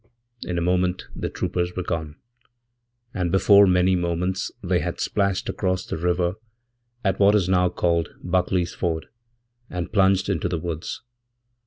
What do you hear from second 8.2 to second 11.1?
Buckley's Ford, andplunged into the woods.